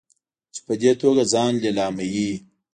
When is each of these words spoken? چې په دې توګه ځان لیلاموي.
چې 0.53 0.59
په 0.65 0.73
دې 0.81 0.91
توګه 1.01 1.23
ځان 1.33 1.53
لیلاموي. 1.63 2.31